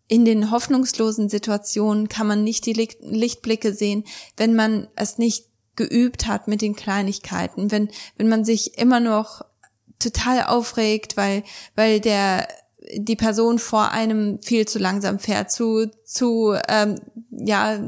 in 0.08 0.24
den 0.24 0.50
hoffnungslosen 0.50 1.28
Situationen 1.28 2.08
kann 2.08 2.26
man 2.26 2.42
nicht 2.42 2.64
die 2.64 2.72
Lichtblicke 2.72 3.74
sehen, 3.74 4.04
wenn 4.38 4.54
man 4.54 4.88
es 4.96 5.18
nicht 5.18 5.47
geübt 5.78 6.26
hat 6.26 6.48
mit 6.48 6.60
den 6.60 6.76
Kleinigkeiten, 6.76 7.70
wenn, 7.70 7.88
wenn 8.18 8.28
man 8.28 8.44
sich 8.44 8.76
immer 8.76 9.00
noch 9.00 9.42
total 9.98 10.44
aufregt, 10.44 11.16
weil, 11.16 11.44
weil 11.74 12.00
der, 12.00 12.46
die 12.96 13.16
Person 13.16 13.58
vor 13.58 13.92
einem 13.92 14.42
viel 14.42 14.66
zu 14.66 14.78
langsam 14.78 15.18
fährt, 15.18 15.50
zu, 15.50 15.90
zu, 16.04 16.54
ähm, 16.68 17.00
ja, 17.30 17.78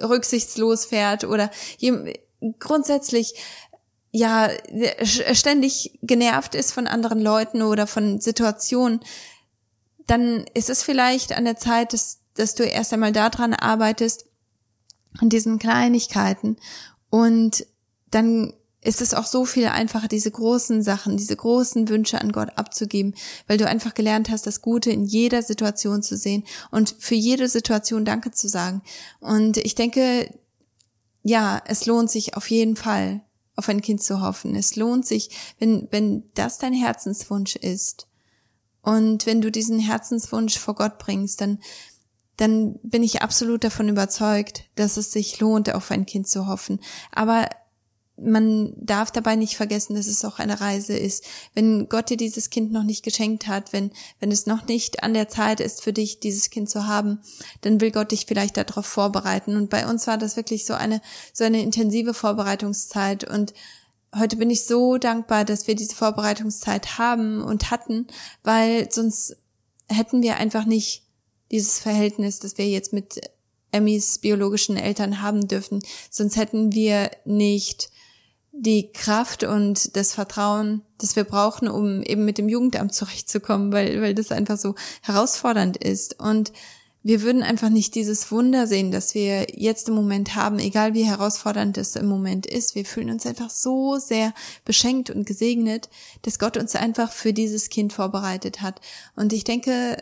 rücksichtslos 0.00 0.84
fährt 0.84 1.24
oder 1.24 1.50
grundsätzlich 2.58 3.34
ja 4.10 4.48
ständig 5.02 5.98
genervt 6.02 6.54
ist 6.54 6.72
von 6.72 6.86
anderen 6.86 7.20
Leuten 7.20 7.62
oder 7.62 7.86
von 7.86 8.20
Situationen, 8.20 9.00
dann 10.06 10.44
ist 10.54 10.70
es 10.70 10.82
vielleicht 10.82 11.32
an 11.36 11.44
der 11.44 11.56
Zeit, 11.56 11.92
dass, 11.92 12.20
dass 12.34 12.54
du 12.54 12.64
erst 12.64 12.92
einmal 12.92 13.12
daran 13.12 13.54
arbeitest, 13.54 14.26
an 15.18 15.28
diesen 15.28 15.58
Kleinigkeiten 15.58 16.56
und 17.10 17.66
dann 18.10 18.52
ist 18.80 19.00
es 19.00 19.12
auch 19.12 19.26
so 19.26 19.44
viel 19.44 19.66
einfacher, 19.66 20.08
diese 20.08 20.30
großen 20.30 20.82
Sachen, 20.82 21.16
diese 21.16 21.34
großen 21.34 21.88
Wünsche 21.88 22.20
an 22.20 22.30
Gott 22.30 22.56
abzugeben, 22.56 23.14
weil 23.46 23.58
du 23.58 23.66
einfach 23.66 23.92
gelernt 23.92 24.30
hast, 24.30 24.46
das 24.46 24.62
Gute 24.62 24.90
in 24.90 25.04
jeder 25.04 25.42
Situation 25.42 26.02
zu 26.02 26.16
sehen 26.16 26.44
und 26.70 26.94
für 26.98 27.16
jede 27.16 27.48
Situation 27.48 28.04
Danke 28.04 28.30
zu 28.30 28.48
sagen. 28.48 28.82
Und 29.20 29.56
ich 29.56 29.74
denke, 29.74 30.32
ja, 31.22 31.60
es 31.66 31.86
lohnt 31.86 32.10
sich 32.10 32.36
auf 32.36 32.48
jeden 32.50 32.76
Fall, 32.76 33.20
auf 33.56 33.68
ein 33.68 33.82
Kind 33.82 34.02
zu 34.02 34.20
hoffen. 34.20 34.54
Es 34.54 34.76
lohnt 34.76 35.04
sich, 35.06 35.30
wenn, 35.58 35.88
wenn 35.90 36.22
das 36.34 36.58
dein 36.58 36.72
Herzenswunsch 36.72 37.56
ist 37.56 38.06
und 38.82 39.26
wenn 39.26 39.40
du 39.40 39.50
diesen 39.50 39.80
Herzenswunsch 39.80 40.56
vor 40.56 40.76
Gott 40.76 40.98
bringst, 40.98 41.40
dann 41.40 41.58
dann 42.38 42.78
bin 42.82 43.02
ich 43.02 43.20
absolut 43.20 43.64
davon 43.64 43.88
überzeugt, 43.88 44.64
dass 44.76 44.96
es 44.96 45.12
sich 45.12 45.40
lohnt, 45.40 45.74
auf 45.74 45.90
ein 45.90 46.06
Kind 46.06 46.28
zu 46.28 46.46
hoffen. 46.46 46.80
Aber 47.12 47.48
man 48.16 48.72
darf 48.76 49.10
dabei 49.10 49.36
nicht 49.36 49.56
vergessen, 49.56 49.94
dass 49.94 50.06
es 50.06 50.24
auch 50.24 50.38
eine 50.38 50.60
Reise 50.60 50.96
ist. 50.96 51.24
Wenn 51.54 51.88
Gott 51.88 52.10
dir 52.10 52.16
dieses 52.16 52.50
Kind 52.50 52.72
noch 52.72 52.84
nicht 52.84 53.04
geschenkt 53.04 53.46
hat, 53.46 53.72
wenn, 53.72 53.90
wenn 54.20 54.32
es 54.32 54.46
noch 54.46 54.66
nicht 54.66 55.02
an 55.02 55.14
der 55.14 55.28
Zeit 55.28 55.60
ist 55.60 55.82
für 55.82 55.92
dich, 55.92 56.20
dieses 56.20 56.50
Kind 56.50 56.70
zu 56.70 56.86
haben, 56.86 57.20
dann 57.60 57.80
will 57.80 57.90
Gott 57.90 58.12
dich 58.12 58.26
vielleicht 58.26 58.56
darauf 58.56 58.86
vorbereiten. 58.86 59.56
Und 59.56 59.68
bei 59.68 59.88
uns 59.88 60.06
war 60.06 60.16
das 60.16 60.36
wirklich 60.36 60.64
so 60.64 60.74
eine, 60.74 61.00
so 61.32 61.44
eine 61.44 61.62
intensive 61.62 62.14
Vorbereitungszeit. 62.14 63.24
Und 63.24 63.52
heute 64.16 64.36
bin 64.36 64.50
ich 64.50 64.64
so 64.64 64.96
dankbar, 64.96 65.44
dass 65.44 65.66
wir 65.66 65.74
diese 65.74 65.94
Vorbereitungszeit 65.94 66.98
haben 66.98 67.42
und 67.42 67.70
hatten, 67.70 68.06
weil 68.42 68.90
sonst 68.92 69.36
hätten 69.88 70.22
wir 70.22 70.36
einfach 70.36 70.66
nicht 70.66 71.07
dieses 71.50 71.78
Verhältnis, 71.78 72.38
das 72.40 72.58
wir 72.58 72.68
jetzt 72.68 72.92
mit 72.92 73.20
Emmys 73.72 74.18
biologischen 74.18 74.76
Eltern 74.76 75.20
haben 75.22 75.46
dürfen. 75.46 75.80
Sonst 76.10 76.36
hätten 76.36 76.72
wir 76.72 77.10
nicht 77.24 77.90
die 78.52 78.90
Kraft 78.92 79.44
und 79.44 79.96
das 79.96 80.14
Vertrauen, 80.14 80.82
das 80.98 81.16
wir 81.16 81.24
brauchen, 81.24 81.68
um 81.68 82.02
eben 82.02 82.24
mit 82.24 82.38
dem 82.38 82.48
Jugendamt 82.48 82.92
zurechtzukommen, 82.92 83.72
weil, 83.72 84.00
weil 84.00 84.14
das 84.14 84.32
einfach 84.32 84.56
so 84.56 84.74
herausfordernd 85.02 85.76
ist. 85.76 86.18
Und 86.18 86.52
wir 87.04 87.22
würden 87.22 87.42
einfach 87.42 87.68
nicht 87.68 87.94
dieses 87.94 88.32
Wunder 88.32 88.66
sehen, 88.66 88.90
das 88.90 89.14
wir 89.14 89.46
jetzt 89.54 89.88
im 89.88 89.94
Moment 89.94 90.34
haben, 90.34 90.58
egal 90.58 90.94
wie 90.94 91.04
herausfordernd 91.04 91.78
es 91.78 91.94
im 91.94 92.06
Moment 92.06 92.46
ist. 92.46 92.74
Wir 92.74 92.84
fühlen 92.84 93.10
uns 93.10 93.24
einfach 93.26 93.50
so 93.50 93.98
sehr 93.98 94.34
beschenkt 94.64 95.08
und 95.08 95.24
gesegnet, 95.24 95.88
dass 96.22 96.40
Gott 96.40 96.56
uns 96.56 96.74
einfach 96.74 97.12
für 97.12 97.32
dieses 97.32 97.68
Kind 97.68 97.92
vorbereitet 97.92 98.60
hat. 98.60 98.80
Und 99.14 99.32
ich 99.32 99.44
denke, 99.44 99.98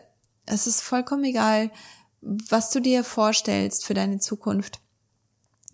es 0.46 0.66
ist 0.66 0.80
vollkommen 0.80 1.24
egal, 1.24 1.70
was 2.20 2.70
du 2.70 2.80
dir 2.80 3.04
vorstellst 3.04 3.84
für 3.84 3.94
deine 3.94 4.18
Zukunft. 4.18 4.80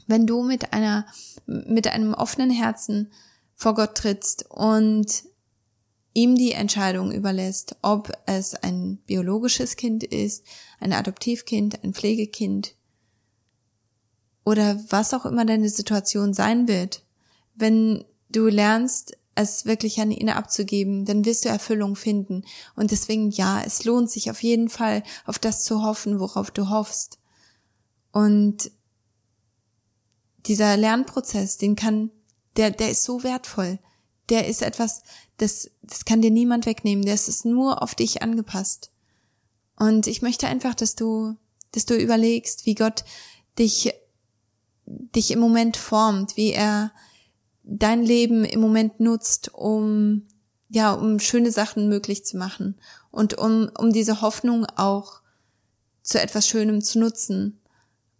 Wenn 0.06 0.26
du 0.26 0.42
mit 0.42 0.72
einer, 0.72 1.06
mit 1.46 1.86
einem 1.86 2.14
offenen 2.14 2.50
Herzen 2.50 3.12
vor 3.54 3.74
Gott 3.74 3.94
trittst 3.94 4.50
und 4.50 5.24
ihm 6.14 6.34
die 6.34 6.52
Entscheidung 6.52 7.12
überlässt, 7.12 7.76
ob 7.82 8.12
es 8.26 8.54
ein 8.54 8.98
biologisches 9.06 9.76
Kind 9.76 10.04
ist, 10.04 10.44
ein 10.80 10.92
Adoptivkind, 10.92 11.82
ein 11.84 11.94
Pflegekind 11.94 12.74
oder 14.44 14.82
was 14.90 15.14
auch 15.14 15.24
immer 15.24 15.44
deine 15.44 15.68
Situation 15.68 16.34
sein 16.34 16.68
wird. 16.68 17.04
Wenn 17.54 18.04
du 18.28 18.48
lernst, 18.48 19.16
es 19.34 19.64
wirklich 19.64 20.00
an 20.00 20.10
ihn 20.10 20.28
abzugeben, 20.28 21.04
dann 21.04 21.24
wirst 21.24 21.44
du 21.44 21.48
Erfüllung 21.48 21.96
finden. 21.96 22.44
Und 22.76 22.90
deswegen 22.90 23.30
ja, 23.30 23.62
es 23.62 23.84
lohnt 23.84 24.10
sich 24.10 24.30
auf 24.30 24.42
jeden 24.42 24.68
Fall, 24.68 25.02
auf 25.24 25.38
das 25.38 25.64
zu 25.64 25.82
hoffen, 25.82 26.20
worauf 26.20 26.50
du 26.50 26.68
hoffst. 26.68 27.18
Und 28.12 28.70
dieser 30.46 30.76
Lernprozess, 30.76 31.56
den 31.56 31.76
kann, 31.76 32.10
der, 32.56 32.70
der 32.70 32.90
ist 32.90 33.04
so 33.04 33.22
wertvoll. 33.22 33.78
Der 34.28 34.46
ist 34.46 34.62
etwas, 34.62 35.02
das, 35.38 35.70
das 35.82 36.04
kann 36.04 36.20
dir 36.20 36.30
niemand 36.30 36.66
wegnehmen. 36.66 37.04
Der 37.04 37.14
ist 37.14 37.44
nur 37.44 37.82
auf 37.82 37.94
dich 37.94 38.22
angepasst. 38.22 38.90
Und 39.76 40.06
ich 40.06 40.22
möchte 40.22 40.46
einfach, 40.46 40.74
dass 40.74 40.94
du, 40.94 41.36
dass 41.72 41.86
du 41.86 41.96
überlegst, 41.96 42.66
wie 42.66 42.74
Gott 42.74 43.04
dich, 43.58 43.92
dich 44.86 45.30
im 45.30 45.40
Moment 45.40 45.76
formt, 45.76 46.36
wie 46.36 46.52
er, 46.52 46.92
dein 47.64 48.02
Leben 48.02 48.44
im 48.44 48.60
Moment 48.60 49.00
nutzt, 49.00 49.54
um 49.54 50.26
ja, 50.68 50.92
um 50.94 51.20
schöne 51.20 51.52
Sachen 51.52 51.88
möglich 51.88 52.24
zu 52.24 52.38
machen 52.38 52.80
und 53.10 53.36
um, 53.36 53.70
um 53.78 53.92
diese 53.92 54.22
Hoffnung 54.22 54.64
auch 54.64 55.20
zu 56.02 56.20
etwas 56.20 56.48
Schönem 56.48 56.80
zu 56.80 56.98
nutzen. 56.98 57.60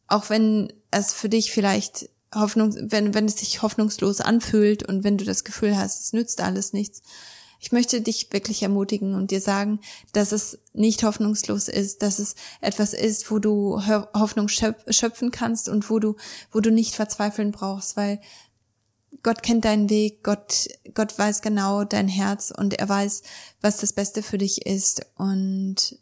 Auch 0.06 0.28
wenn 0.28 0.70
es 0.90 1.14
für 1.14 1.30
dich 1.30 1.50
vielleicht 1.50 2.11
Hoffnung, 2.34 2.75
wenn, 2.90 3.14
wenn 3.14 3.25
es 3.25 3.38
sich 3.38 3.62
hoffnungslos 3.62 4.20
anfühlt 4.20 4.87
und 4.87 5.02
wenn 5.02 5.16
du 5.16 5.25
das 5.25 5.44
Gefühl 5.44 5.76
hast, 5.76 6.02
es 6.02 6.12
nützt 6.12 6.42
alles 6.42 6.75
nichts. 6.75 7.02
Ich 7.58 7.72
möchte 7.72 8.00
dich 8.00 8.32
wirklich 8.32 8.62
ermutigen 8.62 9.14
und 9.14 9.30
dir 9.30 9.40
sagen, 9.40 9.80
dass 10.12 10.32
es 10.32 10.58
nicht 10.75 11.04
hoffnungslos 11.04 11.68
ist, 11.68 12.02
dass 12.02 12.18
es 12.18 12.34
etwas 12.61 12.92
ist, 12.92 13.30
wo 13.30 13.38
du 13.38 13.80
Hoffnung 13.87 14.49
schöpfen 14.49 15.30
kannst 15.30 15.68
und 15.68 15.88
wo 15.88 16.00
du, 16.00 16.16
wo 16.50 16.61
du 16.61 16.70
nicht 16.70 16.96
verzweifeln 16.96 17.52
brauchst, 17.52 17.96
weil 17.96 18.20
Gott 19.23 19.43
kennt 19.43 19.64
deinen 19.64 19.88
Weg, 19.88 20.25
Gott, 20.25 20.69
Gott 20.95 21.17
weiß 21.17 21.43
genau 21.43 21.85
dein 21.85 22.09
Herz 22.09 22.52
und 22.57 22.75
er 22.75 22.88
weiß, 22.88 23.23
was 23.61 23.76
das 23.76 23.93
Beste 23.93 24.23
für 24.23 24.38
dich 24.38 24.67
ist. 24.67 25.07
Und 25.17 25.99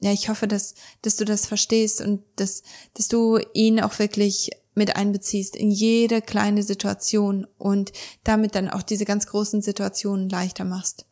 ja, 0.00 0.12
ich 0.12 0.28
hoffe, 0.28 0.48
dass, 0.48 0.74
dass 1.02 1.16
du 1.16 1.24
das 1.24 1.46
verstehst 1.46 2.00
und 2.00 2.22
dass, 2.36 2.62
dass 2.94 3.08
du 3.08 3.38
ihn 3.52 3.80
auch 3.80 3.98
wirklich 3.98 4.50
mit 4.74 4.96
einbeziehst 4.96 5.56
in 5.56 5.70
jede 5.70 6.22
kleine 6.22 6.62
Situation 6.62 7.46
und 7.58 7.92
damit 8.24 8.54
dann 8.54 8.70
auch 8.70 8.82
diese 8.82 9.04
ganz 9.04 9.26
großen 9.26 9.60
Situationen 9.60 10.28
leichter 10.30 10.64
machst. 10.64 11.04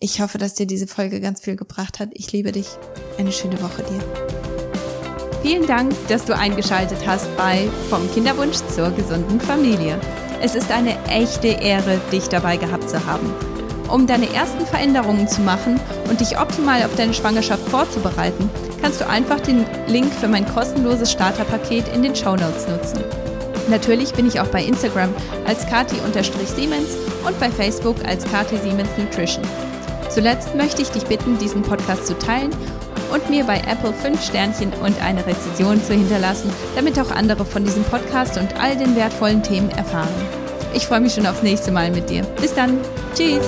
Ich 0.00 0.20
hoffe, 0.20 0.38
dass 0.38 0.54
dir 0.54 0.66
diese 0.66 0.86
Folge 0.86 1.20
ganz 1.20 1.40
viel 1.40 1.56
gebracht 1.56 1.98
hat. 2.00 2.10
Ich 2.12 2.32
liebe 2.32 2.52
dich. 2.52 2.68
Eine 3.16 3.32
schöne 3.32 3.60
Woche 3.62 3.82
dir. 3.82 4.37
Vielen 5.42 5.66
Dank, 5.66 5.92
dass 6.08 6.24
du 6.24 6.36
eingeschaltet 6.36 6.98
hast 7.06 7.34
bei 7.36 7.68
Vom 7.88 8.10
Kinderwunsch 8.12 8.56
zur 8.74 8.90
gesunden 8.90 9.40
Familie. 9.40 9.98
Es 10.42 10.56
ist 10.56 10.70
eine 10.70 10.96
echte 11.08 11.48
Ehre, 11.48 12.00
dich 12.10 12.28
dabei 12.28 12.56
gehabt 12.56 12.90
zu 12.90 13.06
haben. 13.06 13.32
Um 13.88 14.06
deine 14.06 14.32
ersten 14.32 14.66
Veränderungen 14.66 15.28
zu 15.28 15.40
machen 15.40 15.80
und 16.10 16.20
dich 16.20 16.38
optimal 16.38 16.82
auf 16.82 16.94
deine 16.96 17.14
Schwangerschaft 17.14 17.68
vorzubereiten, 17.68 18.50
kannst 18.82 19.00
du 19.00 19.08
einfach 19.08 19.40
den 19.40 19.64
Link 19.86 20.12
für 20.12 20.28
mein 20.28 20.46
kostenloses 20.46 21.12
Starterpaket 21.12 21.86
in 21.94 22.02
den 22.02 22.16
Show 22.16 22.36
Notes 22.36 22.66
nutzen. 22.68 23.02
Natürlich 23.68 24.12
bin 24.12 24.26
ich 24.26 24.40
auch 24.40 24.48
bei 24.48 24.64
Instagram 24.64 25.14
als 25.46 25.66
kati-siemens 25.66 26.96
und 27.24 27.38
bei 27.38 27.50
Facebook 27.50 27.96
als 28.06 28.24
Kati 28.24 28.56
Siemens 28.56 28.88
Nutrition. 28.96 29.44
Zuletzt 30.08 30.54
möchte 30.54 30.82
ich 30.82 30.88
dich 30.88 31.04
bitten, 31.04 31.38
diesen 31.38 31.62
Podcast 31.62 32.06
zu 32.06 32.18
teilen 32.18 32.50
und 33.12 33.28
mir 33.30 33.44
bei 33.44 33.58
Apple 33.58 33.92
5 33.92 34.22
Sternchen 34.22 34.72
und 34.74 35.00
eine 35.02 35.26
Rezension 35.26 35.82
zu 35.82 35.94
hinterlassen, 35.94 36.50
damit 36.74 36.98
auch 36.98 37.10
andere 37.10 37.44
von 37.44 37.64
diesem 37.64 37.84
Podcast 37.84 38.38
und 38.38 38.54
all 38.60 38.76
den 38.76 38.96
wertvollen 38.96 39.42
Themen 39.42 39.70
erfahren. 39.70 40.08
Ich 40.74 40.86
freue 40.86 41.00
mich 41.00 41.14
schon 41.14 41.26
aufs 41.26 41.42
nächste 41.42 41.70
Mal 41.70 41.90
mit 41.90 42.10
dir. 42.10 42.22
Bis 42.40 42.54
dann. 42.54 42.78
Tschüss. 43.14 43.44